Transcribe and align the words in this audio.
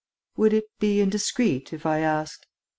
"Would 0.35 0.53
it 0.53 0.63
be 0.79 0.99
indiscreet, 0.99 1.73
if 1.73 1.85
I 1.85 1.99
asked 1.99 2.47